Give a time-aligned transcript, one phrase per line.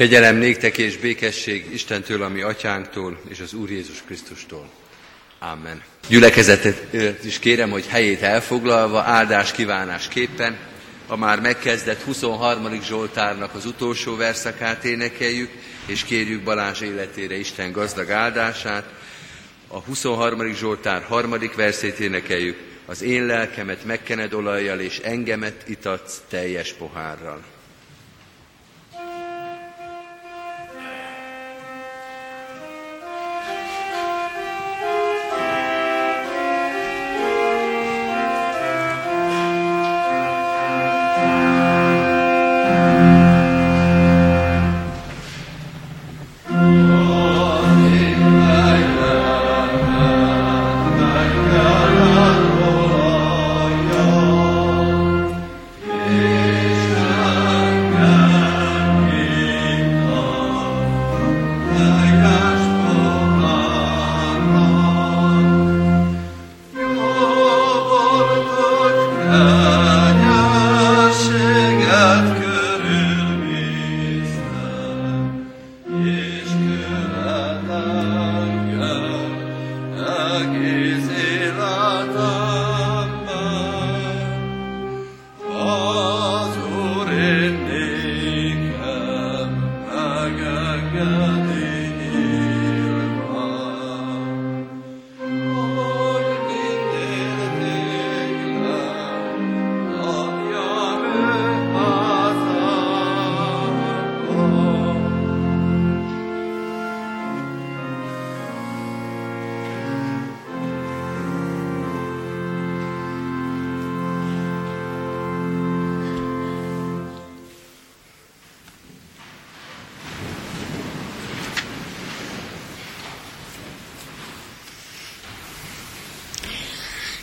[0.00, 4.70] Kegyelem néktek és békesség Istentől, ami atyánktól és az Úr Jézus Krisztustól.
[5.38, 5.82] Amen.
[6.08, 10.58] Gyülekezetet is kérem, hogy helyét elfoglalva, áldás kívánásképpen,
[11.06, 12.82] a már megkezdett 23.
[12.82, 15.50] Zsoltárnak az utolsó verszakát énekeljük,
[15.86, 18.84] és kérjük Balázs életére Isten gazdag áldását.
[19.68, 20.54] A 23.
[20.54, 27.42] Zsoltár harmadik versét énekeljük, az én lelkemet megkened olajjal, és engemet itatsz teljes pohárral.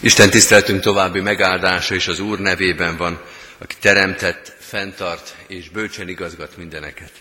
[0.07, 3.21] Isten tiszteltünk további megáldása is az Úr nevében van,
[3.57, 7.11] aki teremtett, fenntart és bölcsen igazgat mindeneket.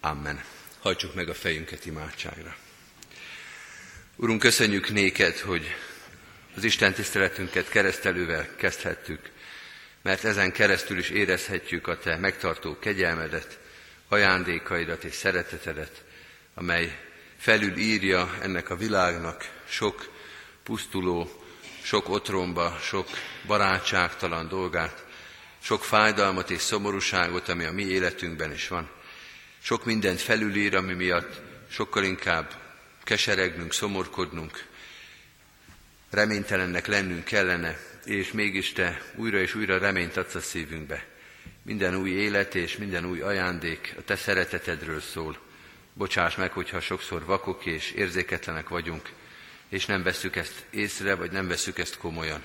[0.00, 0.42] Amen.
[0.80, 2.56] Hajtsuk meg a fejünket imádságra.
[4.16, 5.74] Urunk, köszönjük néked, hogy
[6.56, 9.20] az Isten tiszteletünket keresztelővel kezdhettük,
[10.02, 13.58] mert ezen keresztül is érezhetjük a Te megtartó kegyelmedet,
[14.08, 16.02] ajándékaidat és szeretetedet,
[16.54, 16.98] amely
[17.38, 20.10] felül írja ennek a világnak sok
[20.62, 21.43] pusztuló,
[21.84, 23.08] sok otromba, sok
[23.46, 25.04] barátságtalan dolgát,
[25.62, 28.90] sok fájdalmat és szomorúságot, ami a mi életünkben is van.
[29.62, 32.52] Sok mindent felülír, ami miatt sokkal inkább
[33.02, 34.66] keseregnünk, szomorkodnunk,
[36.10, 41.06] reménytelennek lennünk kellene, és mégis Te újra és újra reményt adsz a szívünkbe.
[41.62, 45.38] Minden új élet és minden új ajándék a Te szeretetedről szól.
[45.92, 49.10] Bocsáss meg, hogyha sokszor vakok és érzéketlenek vagyunk,
[49.74, 52.42] és nem vesszük ezt észre, vagy nem vesszük ezt komolyan.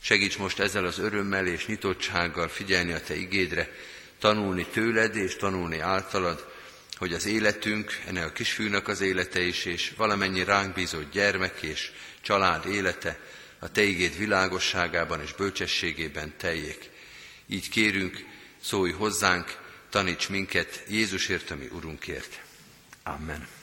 [0.00, 3.70] Segíts most ezzel az örömmel és nyitottsággal figyelni a Te igédre,
[4.18, 6.52] tanulni tőled és tanulni általad,
[6.96, 11.90] hogy az életünk, ennek a kisfiúnak az élete is, és valamennyi ránk bízott gyermek és
[12.20, 13.18] család élete
[13.58, 16.90] a Te igéd világosságában és bölcsességében teljék.
[17.46, 18.24] Így kérünk,
[18.62, 19.56] szólj hozzánk,
[19.90, 22.40] taníts minket Jézusért, ami Urunkért.
[23.02, 23.59] Amen.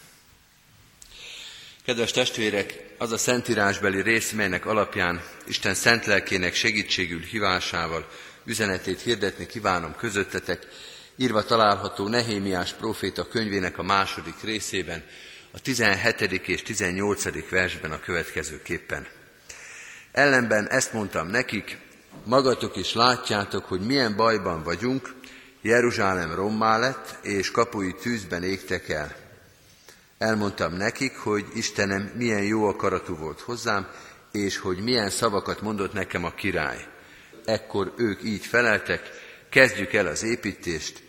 [1.88, 8.08] Kedves testvérek, az a szentírásbeli rész, melynek alapján Isten szent lelkének segítségül hívásával
[8.46, 10.68] üzenetét hirdetni kívánom közöttetek,
[11.16, 15.04] írva található Nehémiás próféta könyvének a második részében,
[15.52, 16.22] a 17.
[16.48, 17.50] és 18.
[17.50, 19.08] versben a következőképpen.
[20.12, 21.78] Ellenben ezt mondtam nekik,
[22.24, 25.16] magatok is látjátok, hogy milyen bajban vagyunk,
[25.62, 29.27] Jeruzsálem rommá lett, és kapui tűzben égtek el.
[30.18, 33.88] Elmondtam nekik, hogy Istenem milyen jó akaratú volt hozzám,
[34.32, 36.88] és hogy milyen szavakat mondott nekem a király.
[37.46, 39.10] Ekkor ők így feleltek,
[39.50, 41.04] kezdjük el az építést,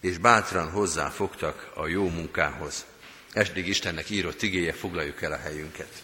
[0.00, 2.84] és bátran hozzáfogtak a jó munkához.
[3.32, 6.02] Esdig Istennek írott igéje, foglaljuk el a helyünket.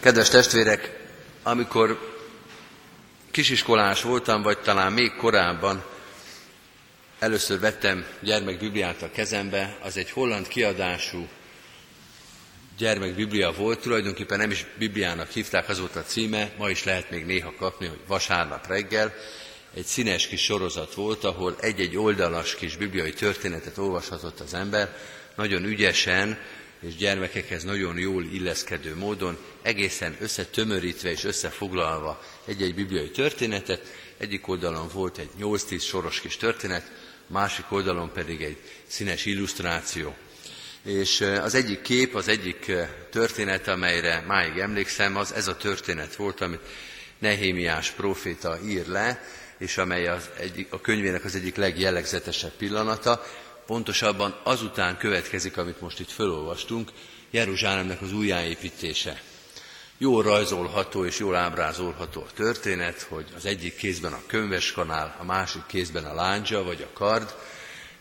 [0.00, 1.06] Kedves testvérek,
[1.42, 2.16] amikor
[3.30, 5.84] kisiskolás voltam, vagy talán még korábban,
[7.18, 11.28] először vettem gyermekbibliát a kezembe, az egy holland kiadású
[12.78, 17.24] gyermekbiblia volt, tulajdonképpen nem is Bibliának hívták, az volt a címe, ma is lehet még
[17.24, 19.14] néha kapni, hogy vasárnap reggel.
[19.74, 24.96] Egy színes kis sorozat volt, ahol egy-egy oldalas kis bibliai történetet olvashatott az ember,
[25.36, 26.38] nagyon ügyesen
[26.80, 33.80] és gyermekekhez nagyon jól illeszkedő módon, egészen összetömörítve és összefoglalva egy-egy bibliai történetet.
[34.18, 36.90] Egyik oldalon volt egy 8-10 soros kis történet,
[37.28, 40.16] másik oldalon pedig egy színes illusztráció.
[40.82, 42.72] És az egyik kép, az egyik
[43.10, 46.60] történet, amelyre máig emlékszem, az ez a történet volt, amit
[47.18, 49.22] Nehémiás proféta ír le,
[49.58, 53.22] és amely az egyik, a könyvének az egyik legjellegzetesebb pillanata.
[53.66, 56.90] Pontosabban azután következik, amit most itt felolvastunk,
[57.30, 59.22] Jeruzsálemnek az újjáépítése.
[60.00, 65.62] Jól rajzolható és jól ábrázolható a történet, hogy az egyik kézben a könyveskanál, a másik
[65.66, 67.34] kézben a láncsa vagy a kard,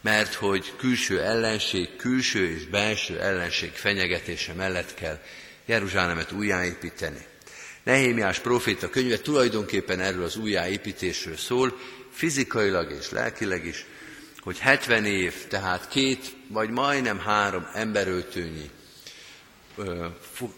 [0.02, 5.20] mert hogy külső ellenség, külső és belső ellenség fenyegetése mellett kell
[5.66, 7.26] Jeruzsálemet újjáépíteni.
[7.84, 11.78] Nehémiás proféta könyve tulajdonképpen erről az újjáépítésről szól,
[12.12, 13.86] fizikailag és lelkileg is,
[14.40, 18.70] hogy 70 év, tehát két vagy majdnem három emberöltőnyi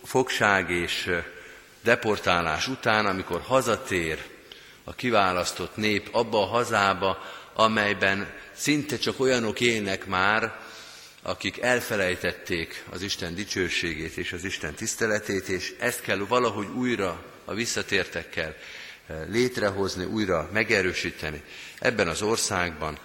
[0.03, 1.11] fogság és
[1.83, 4.19] deportálás után, amikor hazatér
[4.83, 7.17] a kiválasztott nép abba a hazába,
[7.53, 10.59] amelyben szinte csak olyanok élnek már,
[11.21, 17.53] akik elfelejtették az Isten dicsőségét és az Isten tiszteletét, és ezt kell valahogy újra a
[17.53, 18.55] visszatértekkel
[19.29, 21.43] létrehozni, újra megerősíteni.
[21.79, 22.97] Ebben az országban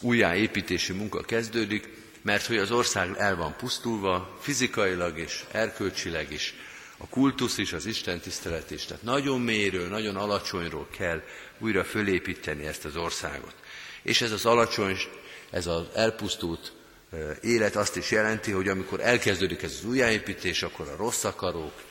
[0.00, 1.88] újjáépítési munka kezdődik,
[2.22, 6.54] mert hogy az ország el van pusztulva, fizikailag és erkölcsileg is,
[6.98, 8.84] a kultusz is, az Isten tisztelet is.
[8.84, 11.22] Tehát nagyon mélyről, nagyon alacsonyról kell
[11.58, 13.54] újra fölépíteni ezt az országot.
[14.02, 14.96] És ez az alacsony,
[15.50, 16.72] ez az elpusztult
[17.40, 21.82] élet azt is jelenti, hogy amikor elkezdődik ez az újjáépítés, akkor a rossz akarók,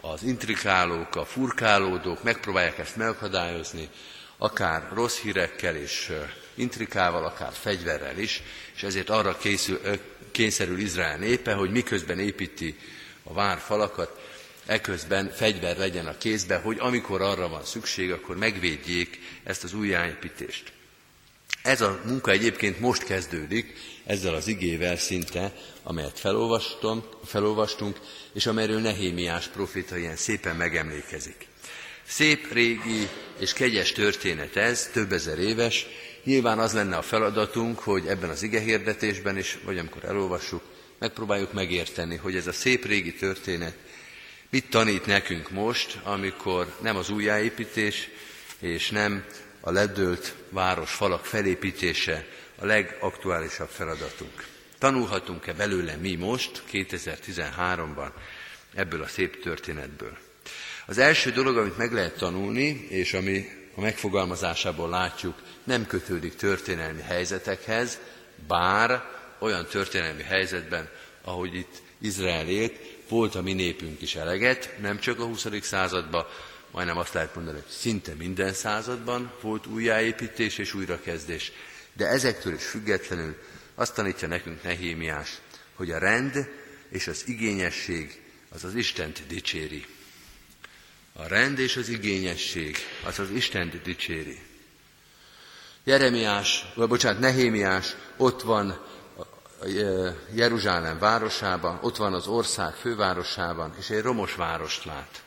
[0.00, 3.88] az intrikálók, a furkálódók megpróbálják ezt megakadályozni,
[4.36, 6.12] akár rossz hírekkel és
[6.56, 8.42] intrikával, akár fegyverrel is,
[8.76, 9.80] és ezért arra készül,
[10.30, 12.76] kényszerül Izrael népe, hogy miközben építi
[13.22, 14.20] a vár falakat,
[14.66, 20.72] eközben fegyver legyen a kézbe, hogy amikor arra van szükség, akkor megvédjék ezt az újjáépítést.
[21.62, 23.74] Ez a munka egyébként most kezdődik,
[24.04, 28.00] ezzel az igével szinte, amelyet felolvastunk, felolvastunk
[28.32, 31.46] és amelyről Nehémiás proféta ilyen szépen megemlékezik.
[32.06, 33.08] Szép, régi
[33.38, 35.86] és kegyes történet ez, több ezer éves.
[36.26, 40.62] Nyilván az lenne a feladatunk, hogy ebben az igehirdetésben is, vagy amikor elolvassuk,
[40.98, 43.76] megpróbáljuk megérteni, hogy ez a szép régi történet
[44.50, 48.08] mit tanít nekünk most, amikor nem az újjáépítés
[48.58, 49.24] és nem
[49.60, 52.26] a ledőlt város falak felépítése
[52.58, 54.46] a legaktuálisabb feladatunk.
[54.78, 58.10] Tanulhatunk-e belőle mi most, 2013-ban,
[58.74, 60.18] ebből a szép történetből?
[60.86, 67.00] Az első dolog, amit meg lehet tanulni, és ami a megfogalmazásából látjuk, nem kötődik történelmi
[67.00, 67.98] helyzetekhez,
[68.46, 69.04] bár
[69.38, 70.88] olyan történelmi helyzetben,
[71.22, 72.74] ahogy itt Izrael élt,
[73.08, 75.46] volt a mi népünk is eleget, nem csak a 20.
[75.62, 76.26] században,
[76.70, 81.52] majdnem azt lehet mondani, hogy szinte minden században volt újjáépítés és újrakezdés.
[81.92, 83.36] De ezektől is függetlenül
[83.74, 85.30] azt tanítja nekünk Nehémiás,
[85.74, 86.48] hogy a rend
[86.88, 89.86] és az igényesség az az Istent dicséri.
[91.18, 94.42] A rend és az igényesség az az Istent dicséri.
[95.84, 98.78] Jeremiás, vagy bocsánat, Nehémiás ott van
[100.34, 105.22] Jeruzsálem városában, ott van az ország fővárosában, és egy romos várost lát.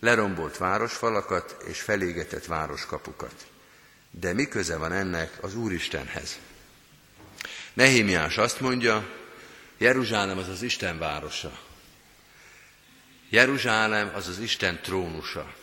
[0.00, 3.46] Lerombolt városfalakat és felégetett városkapukat.
[4.10, 6.38] De mi köze van ennek az Úristenhez?
[7.72, 9.08] Nehémiás azt mondja,
[9.78, 11.65] Jeruzsálem az az Isten városa.
[13.28, 15.54] Jeruzsálem az az Isten trónusa.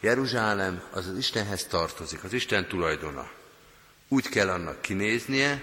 [0.00, 3.30] Jeruzsálem az az Istenhez tartozik, az Isten tulajdona.
[4.08, 5.62] Úgy kell annak kinéznie,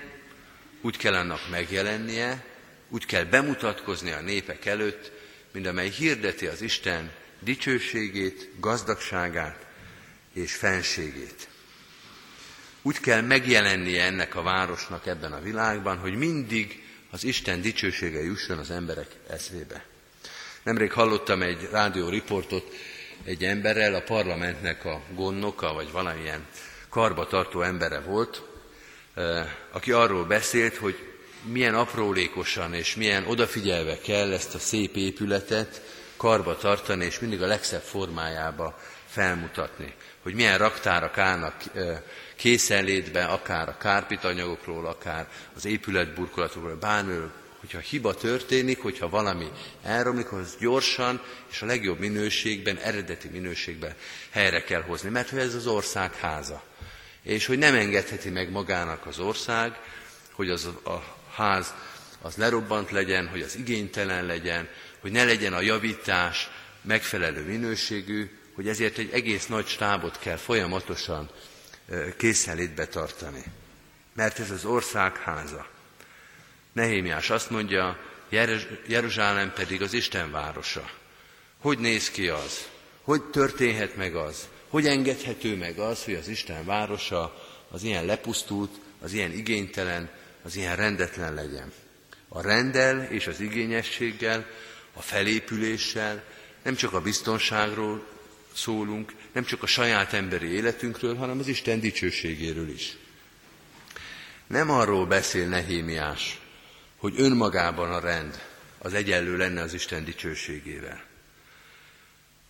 [0.82, 2.46] úgy kell annak megjelennie,
[2.90, 5.12] úgy kell bemutatkozni a népek előtt,
[5.52, 9.66] mint amely hirdeti az Isten dicsőségét, gazdagságát
[10.34, 11.48] és fenségét.
[12.82, 18.58] Úgy kell megjelennie ennek a városnak ebben a világban, hogy mindig az Isten dicsősége jusson
[18.58, 19.86] az emberek eszébe.
[20.64, 22.76] Nemrég hallottam egy rádió riportot
[23.24, 26.46] egy emberrel, a parlamentnek a gondnoka, vagy valamilyen
[26.90, 28.42] karbatartó embere volt,
[29.72, 35.82] aki arról beszélt, hogy milyen aprólékosan és milyen odafigyelve kell ezt a szép épületet
[36.18, 39.94] karba tartani, és mindig a legszebb formájába felmutatni.
[40.22, 41.56] Hogy milyen raktárak állnak
[42.36, 47.32] készenlétben, akár a kárpitanyagokról, akár az épületburkolatokról, bármiről,
[47.64, 49.52] hogyha hiba történik, hogyha valami
[49.84, 53.96] elromlik, az gyorsan és a legjobb minőségben, eredeti minőségben
[54.30, 56.64] helyre kell hozni, mert hogy ez az ország háza.
[57.22, 59.80] És hogy nem engedheti meg magának az ország,
[60.32, 61.74] hogy az a ház
[62.22, 66.50] az lerobbant legyen, hogy az igénytelen legyen, hogy ne legyen a javítás
[66.82, 71.30] megfelelő minőségű, hogy ezért egy egész nagy stábot kell folyamatosan
[72.18, 73.44] készenlétbe tartani.
[74.16, 75.73] Mert ez az ország háza.
[76.74, 77.98] Nehémiás azt mondja,
[78.88, 80.90] Jeruzsálem pedig az Isten városa.
[81.62, 82.68] Hogy néz ki az?
[83.02, 84.48] Hogy történhet meg az?
[84.68, 90.10] Hogy engedhető meg az, hogy az Isten városa az ilyen lepusztult, az ilyen igénytelen,
[90.44, 91.72] az ilyen rendetlen legyen?
[92.28, 94.46] A rendel és az igényességgel,
[94.94, 96.24] a felépüléssel
[96.64, 98.06] nem csak a biztonságról
[98.54, 102.98] szólunk, nem csak a saját emberi életünkről, hanem az Isten dicsőségéről is.
[104.48, 106.42] Nem arról beszél Nehémiás,
[107.04, 108.42] hogy önmagában a rend
[108.78, 111.04] az egyenlő lenne az Isten dicsőségével.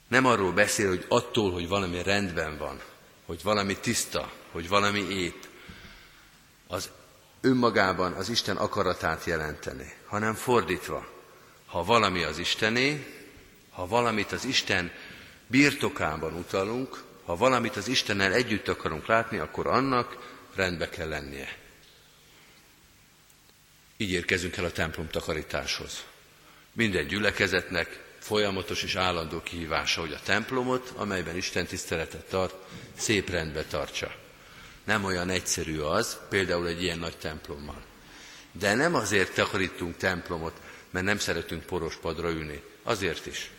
[0.08, 2.82] Nem arról beszél, hogy attól, hogy valami rendben van,
[3.26, 5.48] hogy valami tiszta, hogy valami ép,
[6.68, 6.90] az
[7.42, 11.08] önmagában az Isten akaratát jelenteni, hanem fordítva,
[11.66, 13.06] ha valami az Istené,
[13.72, 14.92] ha valamit az Isten
[15.48, 21.63] birtokában utalunk, ha valamit az Istennel együtt akarunk látni, akkor annak rendbe kell lennie.
[24.04, 26.04] Így érkezünk el a templom takarításhoz.
[26.74, 32.56] Minden gyülekezetnek folyamatos és állandó kihívása, hogy a templomot, amelyben Isten tiszteletet tart,
[32.98, 34.16] szép rendbe tartsa.
[34.84, 37.82] Nem olyan egyszerű az, például egy ilyen nagy templommal.
[38.52, 42.62] De nem azért takarítunk templomot, mert nem szeretünk poros padra ülni.
[42.84, 43.50] Azért is.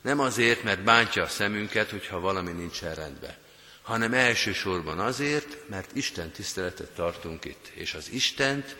[0.00, 3.34] Nem azért, mert bántja a szemünket, hogyha valami nincsen rendben,
[3.82, 8.76] hanem elsősorban azért, mert Isten tiszteletet tartunk itt, és az Istent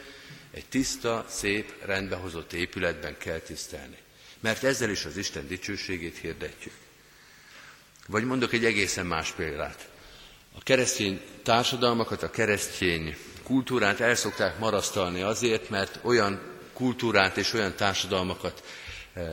[0.54, 3.96] egy tiszta, szép, rendbehozott épületben kell tisztelni.
[4.40, 6.72] Mert ezzel is az Isten dicsőségét hirdetjük.
[8.06, 9.88] Vagy mondok egy egészen más példát.
[10.58, 16.40] A keresztény társadalmakat, a keresztény kultúrát el szokták marasztalni azért, mert olyan
[16.72, 18.64] kultúrát és olyan társadalmakat
[19.12, 19.24] eh,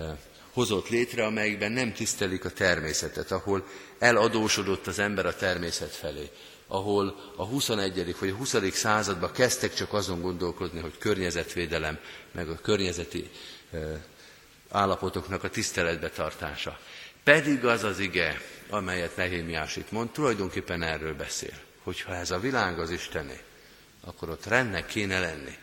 [0.54, 3.68] hozott létre, amelyikben nem tisztelik a természetet, ahol
[4.00, 6.30] eladósodott az ember a természet felé,
[6.68, 8.16] ahol a 21.
[8.20, 8.56] vagy a 20.
[8.72, 12.00] században kezdtek csak azon gondolkodni, hogy környezetvédelem,
[12.32, 13.30] meg a környezeti
[14.70, 16.80] állapotoknak a tiszteletbe tartása.
[17.24, 21.54] Pedig az az ige, amelyet Nehémiás itt mond, tulajdonképpen erről beszél,
[21.84, 23.40] hogyha ez a világ az Istené,
[24.06, 25.58] akkor ott rendnek kéne lenni.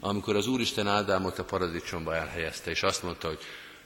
[0.00, 3.38] Amikor az Úristen Ádámot a paradicsomba elhelyezte, és azt mondta, hogy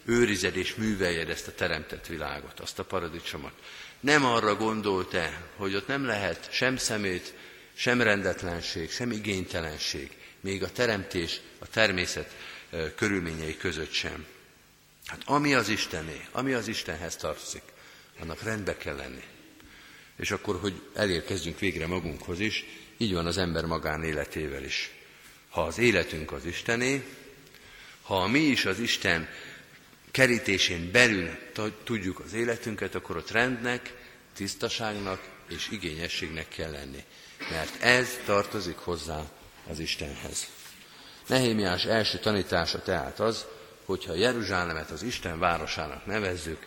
[0.09, 3.53] őrized és műveljed ezt a teremtett világot, azt a paradicsomot.
[4.01, 7.35] Nem arra gondolt-e, hogy ott nem lehet sem szemét,
[7.75, 10.11] sem rendetlenség, sem igénytelenség,
[10.41, 12.37] még a teremtés, a természet
[12.97, 14.27] körülményei között sem.
[15.07, 17.63] Hát ami az Istené, ami az Istenhez tartozik,
[18.21, 19.25] annak rendbe kell lenni.
[20.17, 22.65] És akkor, hogy elérkezzünk végre magunkhoz is,
[22.97, 24.91] így van az ember magánéletével is.
[25.49, 27.05] Ha az életünk az Istené,
[28.03, 29.29] ha mi is az Isten
[30.19, 31.31] kerítésén belül
[31.85, 33.95] tudjuk az életünket, akkor ott rendnek,
[34.35, 37.05] tisztaságnak és igényességnek kell lenni.
[37.51, 39.21] Mert ez tartozik hozzá
[39.71, 40.47] az Istenhez.
[41.27, 43.47] Nehémiás első tanítása tehát az,
[43.85, 46.67] hogyha Jeruzsálemet az Isten városának nevezzük,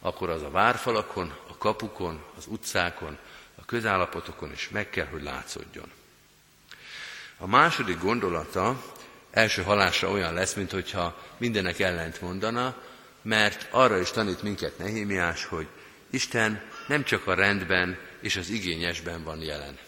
[0.00, 3.18] akkor az a várfalakon, a kapukon, az utcákon,
[3.54, 5.90] a közállapotokon is meg kell, hogy látszódjon.
[7.38, 8.82] A második gondolata
[9.30, 12.90] első halásra olyan lesz, mint hogyha mindenek ellent mondana,
[13.22, 15.66] mert arra is tanít minket Nehémiás, hogy
[16.10, 19.78] Isten nem csak a rendben és az igényesben van jelen.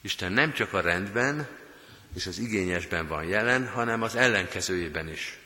[0.00, 1.48] Isten nem csak a rendben
[2.14, 5.38] és az igényesben van jelen, hanem az ellenkezőjében is.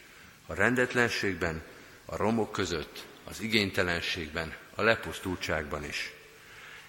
[0.47, 1.63] A rendetlenségben,
[2.05, 6.13] a romok között, az igénytelenségben, a lepusztultságban is.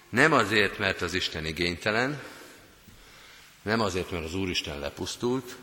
[0.10, 2.22] Nem azért, mert az Isten igénytelen,
[3.62, 5.56] nem azért, mert az Úristen lepusztult,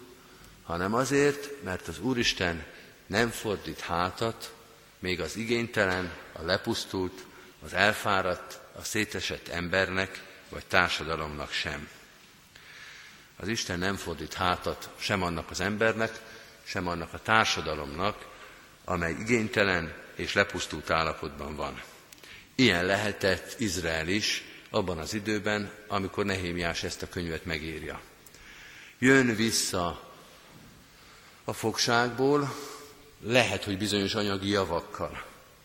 [0.65, 2.65] hanem azért, mert az Úristen
[3.07, 4.55] nem fordít hátat,
[4.99, 7.25] még az igénytelen, a lepusztult,
[7.65, 11.89] az elfáradt, a szétesett embernek vagy társadalomnak sem.
[13.37, 16.21] Az Isten nem fordít hátat sem annak az embernek,
[16.65, 18.27] sem annak a társadalomnak,
[18.85, 21.83] amely igénytelen és lepusztult állapotban van.
[22.55, 28.01] Ilyen lehetett Izrael is abban az időben, amikor Nehémiás ezt a könyvet megírja.
[28.99, 30.13] Jön vissza
[31.45, 32.55] a fogságból,
[33.27, 35.25] lehet, hogy bizonyos anyagi javakkal,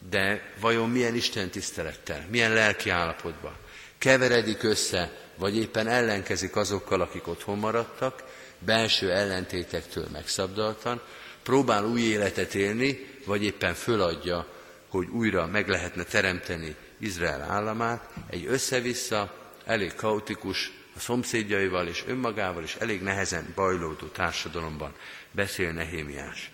[0.09, 3.53] de vajon milyen Isten tisztelettel, milyen lelki állapotban?
[3.97, 8.23] Keveredik össze, vagy éppen ellenkezik azokkal, akik otthon maradtak,
[8.59, 11.01] belső ellentétektől megszabdaltan,
[11.43, 14.47] próbál új életet élni, vagy éppen föladja,
[14.87, 19.33] hogy újra meg lehetne teremteni Izrael államát, egy össze-vissza,
[19.65, 24.93] elég kaotikus, a szomszédjaival és önmagával is elég nehezen bajlódó társadalomban
[25.31, 26.51] beszél Nehémiás.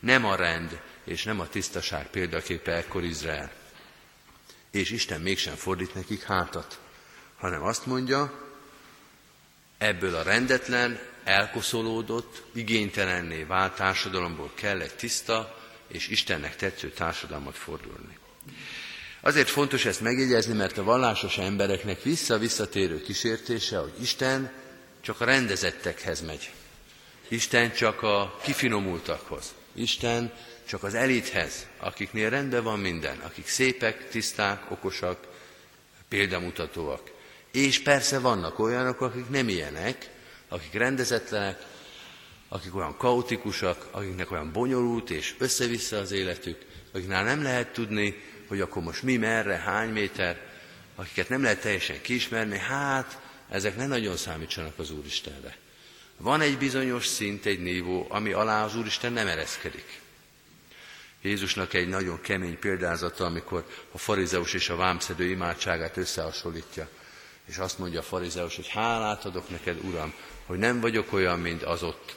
[0.00, 3.52] Nem a rend és nem a tisztaság példaképe ekkor Izrael.
[4.70, 6.78] És Isten mégsem fordít nekik hátat,
[7.38, 8.48] hanem azt mondja,
[9.78, 18.18] ebből a rendetlen, elkoszolódott, igénytelenné vált társadalomból kell egy tiszta és Istennek tetsző társadalmat fordulni.
[19.20, 24.52] Azért fontos ezt megjegyezni, mert a vallásos embereknek vissza-visszatérő kísértése, hogy Isten
[25.00, 26.52] csak a rendezettekhez megy.
[27.28, 29.54] Isten csak a kifinomultakhoz.
[29.80, 30.32] Isten
[30.68, 35.26] csak az elithez, akiknél rendben van minden, akik szépek, tiszták, okosak,
[36.08, 37.10] példamutatóak.
[37.52, 40.10] És persze vannak olyanok, akik nem ilyenek,
[40.48, 41.66] akik rendezetlenek,
[42.48, 48.60] akik olyan kaotikusak, akiknek olyan bonyolult és össze-vissza az életük, akiknál nem lehet tudni, hogy
[48.60, 50.40] akkor most mi, merre, hány méter,
[50.94, 55.56] akiket nem lehet teljesen kiismerni, hát ezek nem nagyon számítsanak az Úristenre.
[56.20, 60.00] Van egy bizonyos szint, egy nívó, ami alá az Úristen nem ereszkedik.
[61.22, 66.88] Jézusnak egy nagyon kemény példázata, amikor a farizeus és a vámszedő imádságát összehasonlítja.
[67.44, 70.14] És azt mondja a farizeus, hogy hálát adok neked, Uram,
[70.46, 72.16] hogy nem vagyok olyan, mint az ott.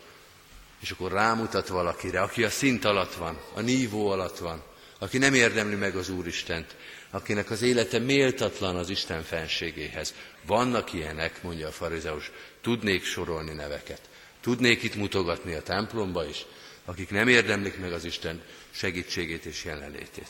[0.80, 4.64] És akkor rámutat valakire, aki a szint alatt van, a nívó alatt van,
[5.00, 6.76] aki nem érdemli meg az Úristent,
[7.10, 10.14] akinek az élete méltatlan az Isten fenségéhez.
[10.46, 12.32] Vannak ilyenek, mondja a farizeus,
[12.62, 14.02] tudnék sorolni neveket.
[14.42, 16.46] Tudnék itt mutogatni a templomba is,
[16.86, 20.30] akik nem érdemlik meg az Isten segítségét és jelenlétét.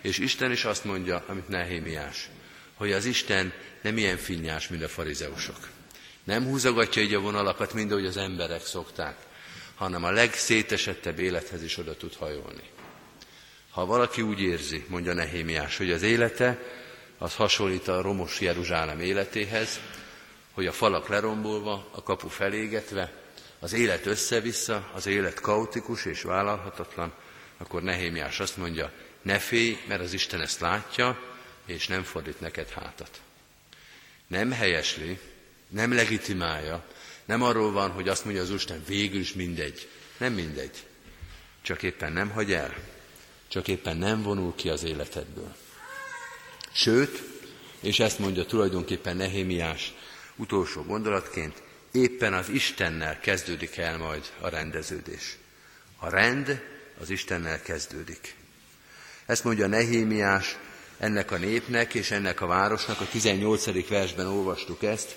[0.00, 2.28] És Isten is azt mondja, amit Nehémiás,
[2.74, 5.68] hogy az Isten nem ilyen finnyás, mint a farizeusok.
[6.24, 9.16] Nem húzogatja így a vonalakat, mind ahogy az emberek szokták,
[9.74, 12.70] hanem a legszétesettebb élethez is oda tud hajolni.
[13.70, 16.62] Ha valaki úgy érzi, mondja Nehémiás, hogy az élete
[17.24, 19.80] az hasonlít a romos Jeruzsálem életéhez,
[20.52, 23.12] hogy a falak lerombolva, a kapu felégetve,
[23.58, 27.12] az élet össze-vissza, az élet kaotikus és vállalhatatlan,
[27.56, 28.90] akkor Nehémiás azt mondja,
[29.22, 31.22] ne félj, mert az Isten ezt látja,
[31.66, 33.20] és nem fordít neked hátat.
[34.26, 35.18] Nem helyesli,
[35.68, 36.84] nem legitimálja,
[37.24, 39.88] nem arról van, hogy azt mondja az Úristen, végül is mindegy.
[40.16, 40.84] Nem mindegy.
[41.62, 42.74] Csak éppen nem hagy el,
[43.48, 45.54] csak éppen nem vonul ki az életedből.
[46.76, 47.22] Sőt,
[47.80, 49.94] és ezt mondja tulajdonképpen Nehémiás
[50.36, 55.36] utolsó gondolatként, éppen az Istennel kezdődik el majd a rendeződés.
[55.98, 56.62] A rend
[57.00, 58.34] az Istennel kezdődik.
[59.26, 60.56] Ezt mondja Nehémiás
[60.98, 63.88] ennek a népnek és ennek a városnak, a 18.
[63.88, 65.16] versben olvastuk ezt.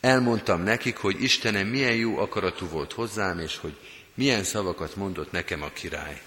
[0.00, 3.76] Elmondtam nekik, hogy Istenem milyen jó akaratú volt hozzám, és hogy
[4.14, 6.22] milyen szavakat mondott nekem a király.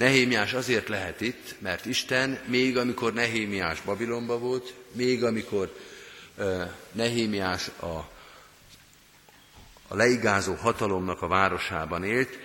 [0.00, 5.76] Nehémiás azért lehet itt, mert Isten még amikor Nehémiás Babilonba volt, még amikor
[6.92, 7.86] Nehémiás a,
[9.88, 12.38] a leigázó hatalomnak a városában élt,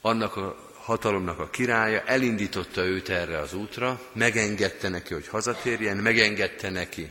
[0.00, 6.70] annak a hatalomnak a királya elindította őt erre az útra, megengedte neki, hogy hazatérjen, megengedte
[6.70, 7.10] neki,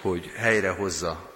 [0.00, 1.32] hogy helyrehozza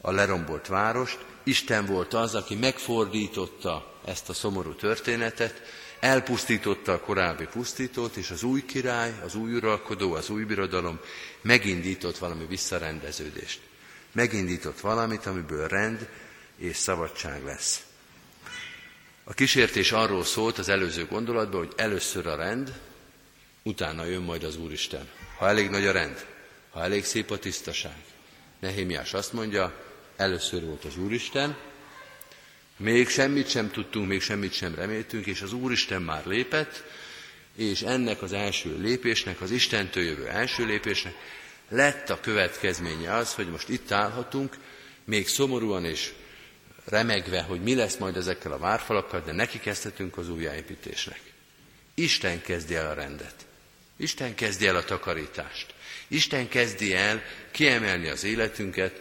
[0.00, 1.18] a lerombolt várost.
[1.42, 5.62] Isten volt az, aki megfordította ezt a szomorú történetet,
[6.00, 11.00] elpusztította a korábbi pusztítót, és az új király, az új uralkodó, az új birodalom
[11.40, 13.60] megindított valami visszarendeződést.
[14.12, 16.08] Megindított valamit, amiből rend
[16.56, 17.82] és szabadság lesz.
[19.24, 22.80] A kísértés arról szólt az előző gondolatban, hogy először a rend,
[23.62, 25.08] utána jön majd az Úristen.
[25.38, 26.26] Ha elég nagy a rend,
[26.70, 27.96] ha elég szép a tisztaság.
[28.60, 29.72] Nehémiás azt mondja,
[30.16, 31.56] először volt az Úristen,
[32.78, 36.84] még semmit sem tudtunk, még semmit sem reméltünk, és az Úristen már lépett,
[37.56, 41.14] és ennek az első lépésnek, az Istentől jövő első lépésnek
[41.68, 44.56] lett a következménye az, hogy most itt állhatunk,
[45.04, 46.12] még szomorúan és
[46.84, 51.20] remegve, hogy mi lesz majd ezekkel a várfalakkal, de neki kezdhetünk az újjáépítésnek.
[51.94, 53.46] Isten kezdi el a rendet.
[53.96, 55.74] Isten kezdi el a takarítást.
[56.08, 59.00] Isten kezdi el kiemelni az életünket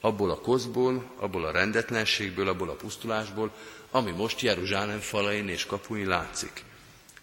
[0.00, 3.52] abból a kozból, abból a rendetlenségből, abból a pusztulásból,
[3.90, 6.64] ami most Jeruzsálem falain és kapuin látszik.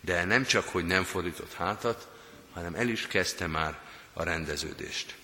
[0.01, 2.07] De nem csak, hogy nem fordított hátat,
[2.53, 3.79] hanem el is kezdte már
[4.13, 5.15] a rendeződést.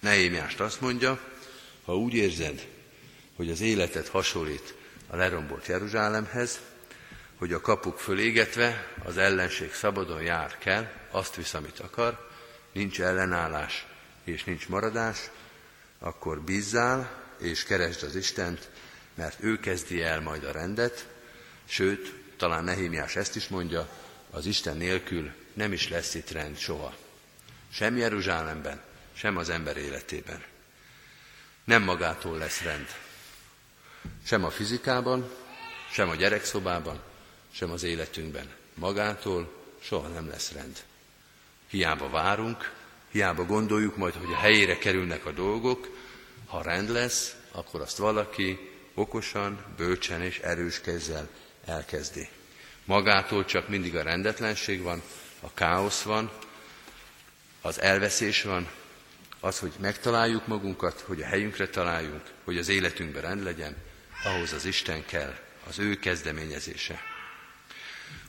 [0.00, 1.20] Nehémiást azt mondja,
[1.84, 2.66] ha úgy érzed,
[3.36, 4.74] hogy az életet hasonlít
[5.06, 6.60] a lerombolt Jeruzsálemhez,
[7.38, 12.28] hogy a kapuk fölégetve az ellenség szabadon jár kell, azt visz, amit akar,
[12.72, 13.86] nincs ellenállás
[14.24, 15.30] és nincs maradás,
[15.98, 18.68] akkor bízzál és keresd az Istent,
[19.14, 21.08] mert ő kezdi el majd a rendet,
[21.64, 23.88] sőt, talán Nehémiás ezt is mondja,
[24.30, 26.94] az Isten nélkül nem is lesz itt rend soha.
[27.72, 28.80] Sem Jeruzsálemben,
[29.12, 30.42] sem az ember életében.
[31.64, 32.86] Nem magától lesz rend.
[34.24, 35.30] Sem a fizikában,
[35.90, 37.00] sem a gyerekszobában,
[37.50, 38.50] sem az életünkben.
[38.74, 40.82] Magától soha nem lesz rend.
[41.68, 42.72] Hiába várunk,
[43.10, 45.88] hiába gondoljuk majd, hogy a helyére kerülnek a dolgok,
[46.46, 48.58] ha rend lesz, akkor azt valaki
[48.94, 51.28] okosan, bölcsen és erős kezzel
[51.64, 52.28] elkezdi.
[52.84, 55.02] Magától csak mindig a rendetlenség van,
[55.40, 56.30] a káosz van,
[57.60, 58.68] az elveszés van,
[59.40, 63.76] az, hogy megtaláljuk magunkat, hogy a helyünkre találjunk, hogy az életünkben rend legyen,
[64.24, 65.34] ahhoz az Isten kell,
[65.68, 67.00] az ő kezdeményezése.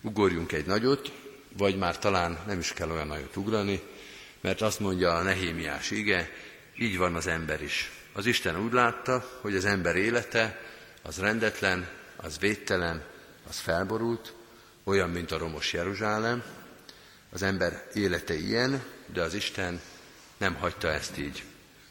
[0.02, 1.12] Ugorjunk egy nagyot,
[1.58, 3.82] vagy már talán nem is kell olyan nagyot ugrani,
[4.42, 6.32] mert azt mondja a nehémiás ige,
[6.78, 7.92] így van az ember is.
[8.14, 10.62] Az Isten úgy látta, hogy az ember élete
[11.02, 13.04] az rendetlen, az védtelen,
[13.50, 14.34] az felborult,
[14.84, 16.44] olyan, mint a romos Jeruzsálem.
[17.30, 19.82] Az ember élete ilyen, de az Isten
[20.38, 21.44] nem hagyta ezt így.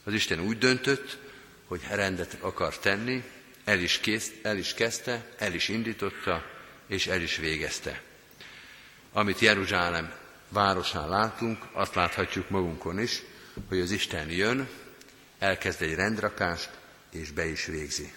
[0.04, 1.18] Az Isten úgy döntött,
[1.66, 3.24] hogy rendet akar tenni,
[3.64, 6.44] el is, kész, el is kezdte, el is indította,
[6.86, 8.02] és el is végezte.
[9.12, 10.12] Amit Jeruzsálem
[10.48, 13.22] városán látunk, azt láthatjuk magunkon is,
[13.68, 14.68] hogy az Isten jön,
[15.38, 16.70] elkezd egy rendrakást,
[17.10, 18.12] és be is végzi.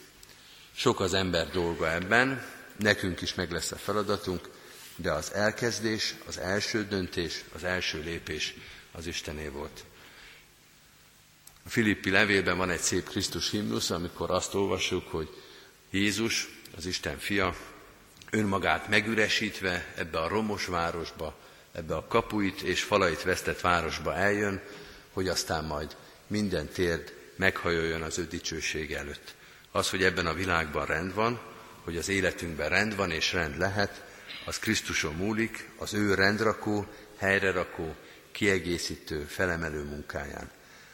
[0.75, 4.49] Sok az ember dolga ebben, nekünk is meg lesz a feladatunk,
[4.95, 8.55] de az elkezdés, az első döntés, az első lépés
[8.91, 9.83] az Istené volt.
[11.65, 15.29] A Filippi levélben van egy szép Krisztus himnusz, amikor azt olvassuk, hogy
[15.89, 17.55] Jézus, az Isten fia,
[18.29, 21.37] önmagát megüresítve ebbe a romos városba,
[21.71, 24.61] ebbe a kapuit és falait vesztett városba eljön,
[25.13, 25.95] hogy aztán majd
[26.27, 29.33] minden térd meghajoljon az ő dicsőség előtt.
[29.71, 31.39] Az, hogy ebben a világban rend van,
[31.83, 34.03] hogy az életünkben rend van és rend lehet,
[34.45, 36.85] az Krisztuson múlik, az ő rendrakó,
[37.17, 37.95] helyrerakó,
[38.31, 40.49] kiegészítő, felemelő munkáján.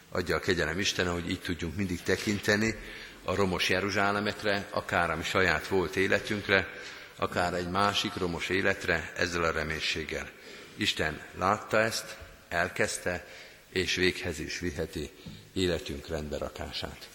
[0.10, 2.76] Adja a kegyelem Isten, hogy így tudjunk mindig tekinteni
[3.24, 6.68] a romos Jeruzsálemekre, akár a saját volt életünkre,
[7.16, 10.30] akár egy másik romos életre ezzel a reménységgel.
[10.78, 12.18] Isten látta ezt,
[12.50, 13.28] elkezdte,
[13.70, 15.12] és véghez is viheti
[15.54, 17.08] életünk rendberakását.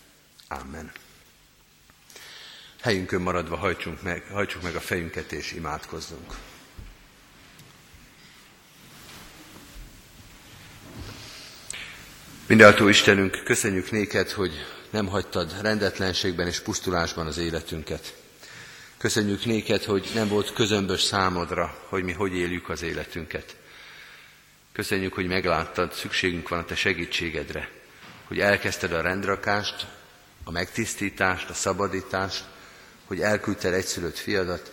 [0.49, 0.93] Amen.
[2.81, 6.35] Helyünkön maradva hajtsunk meg, hajtsuk meg a fejünket és imádkozzunk.
[12.47, 14.53] Mindenható Istenünk, köszönjük néked, hogy
[14.91, 18.22] nem hagytad rendetlenségben és pusztulásban az életünket.
[19.03, 23.57] Köszönjük néked, hogy nem volt közömbös számodra, hogy mi hogy éljük az életünket.
[24.73, 27.69] Köszönjük, hogy megláttad, szükségünk van a te segítségedre,
[28.25, 29.87] hogy elkezdted a rendrakást,
[30.45, 32.45] a megtisztítást, a szabadítást,
[33.05, 34.73] hogy elküldted egyszülött fiadat,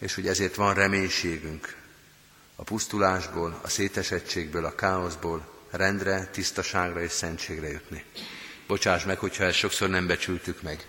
[0.00, 1.76] és hogy ezért van reménységünk
[2.56, 8.04] a pusztulásból, a szétesettségből, a káoszból rendre, tisztaságra és szentségre jutni.
[8.66, 10.86] Bocsáss meg, hogyha ezt sokszor nem becsültük meg,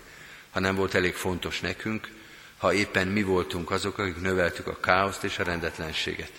[0.50, 2.16] ha nem volt elég fontos nekünk,
[2.58, 6.32] ha éppen mi voltunk azok, akik növeltük a káoszt és a rendetlenséget.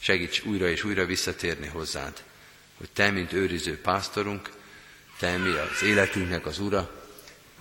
[0.00, 2.22] Segíts újra és újra visszatérni hozzád,
[2.78, 4.50] hogy Te, mint őriző pásztorunk,
[5.18, 6.90] Te, mi az életünknek az Ura,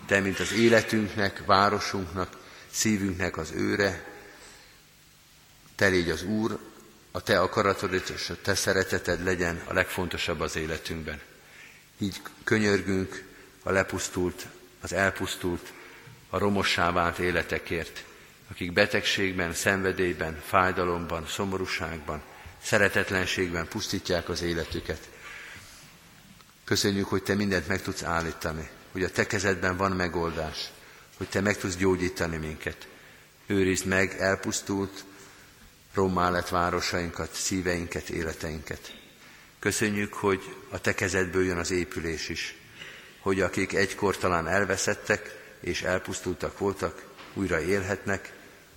[0.06, 2.38] Te, mint az életünknek, városunknak,
[2.72, 4.06] szívünknek az őre,
[5.76, 6.60] Te légy az Úr,
[7.12, 11.22] a Te akaratod és a Te szereteted legyen a legfontosabb az életünkben.
[11.98, 13.24] Így könyörgünk
[13.64, 14.48] a lepusztult,
[14.82, 15.74] az elpusztult,
[16.30, 18.04] a romossá vált életekért,
[18.52, 22.22] akik betegségben, szenvedélyben, fájdalomban, szomorúságban,
[22.64, 25.10] szeretetlenségben pusztítják az életüket.
[26.64, 30.70] Köszönjük, hogy Te mindent meg tudsz állítani, hogy a Te kezedben van megoldás,
[31.18, 32.88] hogy Te meg tudsz gyógyítani minket.
[33.46, 35.04] Őrizd meg elpusztult,
[35.94, 38.96] rommá lett városainkat, szíveinket, életeinket.
[39.60, 42.56] Köszönjük, hogy a Te kezedből jön az épülés is,
[43.20, 48.34] hogy akik egykor talán elveszettek és elpusztultak voltak, újra élhetnek,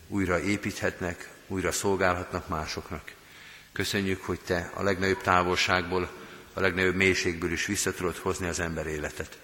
[0.08, 3.12] újra építhetnek, újra szolgálhatnak másoknak.
[3.72, 6.10] Köszönjük, hogy Te a legnagyobb távolságból,
[6.52, 9.38] a legnagyobb mélységből is vissza tudod hozni az ember életet.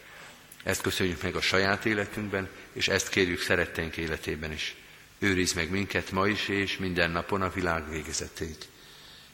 [0.62, 4.76] Ezt köszönjük meg a saját életünkben, és ezt kérjük szeretteink életében is.
[5.18, 8.56] Őriz meg minket ma is és minden napon a világ végezetéig.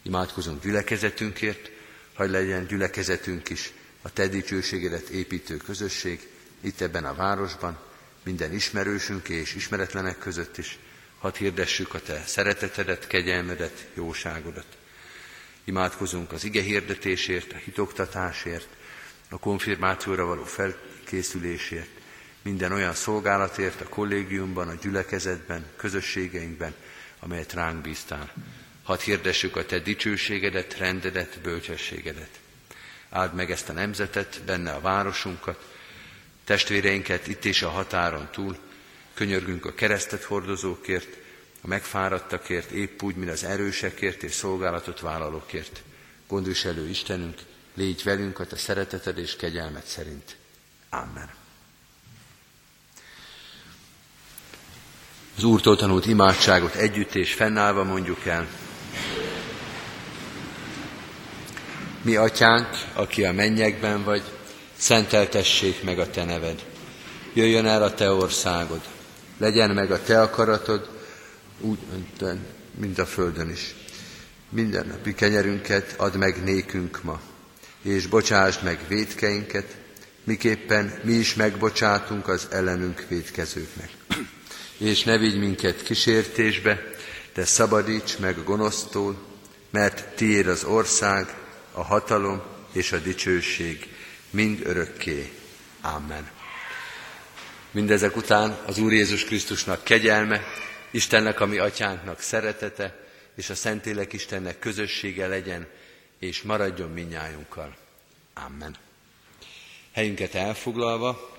[0.03, 1.71] Imádkozunk gyülekezetünkért,
[2.15, 6.29] hogy legyen gyülekezetünk is a Te dicsőségedet építő közösség,
[6.61, 7.79] itt ebben a városban,
[8.23, 10.79] minden ismerősünk és ismeretlenek között is,
[11.19, 14.67] hadd hirdessük a Te szeretetedet, kegyelmedet, jóságodat.
[15.65, 18.69] Imádkozunk az ige hirdetésért, a hitoktatásért,
[19.29, 21.91] a konfirmációra való felkészülésért,
[22.43, 26.75] minden olyan szolgálatért a kollégiumban, a gyülekezetben, közösségeinkben,
[27.21, 28.33] amelyet ránk bíztál.
[28.83, 32.41] Hadd hirdessük a Te dicsőségedet, rendedet, bölcsességedet.
[33.11, 35.71] Áld meg ezt a nemzetet, benne a városunkat,
[36.45, 38.57] testvéreinket itt és a határon túl,
[39.15, 41.17] könyörgünk a keresztet hordozókért,
[41.61, 45.83] a megfáradtakért, épp úgy, mint az erősekért és szolgálatot vállalókért.
[46.29, 47.39] Gondviselő Istenünk,
[47.75, 50.37] légy velünk a te szereteted és kegyelmed szerint.
[50.91, 51.31] Amen.
[55.37, 58.49] Az Úrtól tanult imádságot együtt és fennállva mondjuk el.
[62.03, 64.23] Mi atyánk, aki a mennyekben vagy,
[64.83, 66.65] szenteltessék meg a te neved.
[67.33, 68.81] Jöjjön el a te országod,
[69.39, 70.89] legyen meg a te akaratod,
[71.61, 71.79] úgy,
[72.79, 73.75] mint a földön is.
[74.49, 77.21] Minden napi kenyerünket add meg nékünk ma,
[77.83, 79.77] és bocsásd meg védkeinket,
[80.25, 83.91] miképpen mi is megbocsátunk az ellenünk védkezőknek.
[84.77, 86.83] És ne vigy minket kísértésbe,
[87.35, 89.23] de szabadíts meg gonosztól,
[89.71, 91.35] mert tiéd az ország,
[91.73, 92.43] a hatalom
[92.73, 93.89] és a dicsőség
[94.33, 95.33] mind örökké.
[95.81, 96.31] Amen.
[97.71, 100.41] Mindezek után az Úr Jézus Krisztusnak kegyelme,
[100.91, 102.97] Istennek, ami atyánknak szeretete,
[103.37, 105.67] és a Szentlélek Istennek közössége legyen,
[106.19, 107.77] és maradjon minnyájunkkal.
[108.35, 108.77] Amen.
[109.93, 111.39] Helyünket elfoglalva,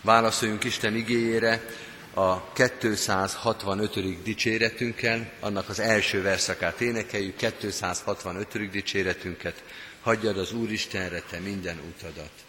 [0.00, 1.64] válaszoljunk Isten igéjére
[2.14, 4.22] a 265.
[4.22, 8.70] dicséretünkkel, annak az első verszakát énekeljük, 265.
[8.70, 9.62] dicséretünket,
[10.06, 12.45] hagyjad az Úristenre te minden utadat.